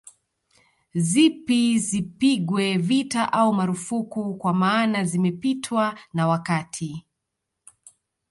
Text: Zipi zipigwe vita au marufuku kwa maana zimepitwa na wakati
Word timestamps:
Zipi 1.09 1.79
zipigwe 1.79 2.77
vita 2.77 3.31
au 3.33 3.53
marufuku 3.53 4.33
kwa 4.35 4.53
maana 4.53 5.03
zimepitwa 5.03 5.99
na 6.13 6.27
wakati 6.27 7.05